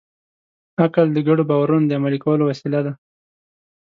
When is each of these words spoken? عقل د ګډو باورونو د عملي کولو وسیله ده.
عقل 0.83 1.07
د 1.13 1.17
ګډو 1.27 1.43
باورونو 1.49 1.85
د 1.87 1.91
عملي 1.97 2.19
کولو 2.25 2.43
وسیله 2.47 2.79
ده. 2.85 2.93